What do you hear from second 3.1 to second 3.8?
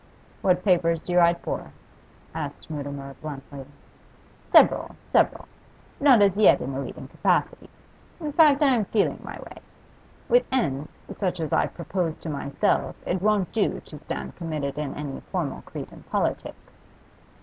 bluntly.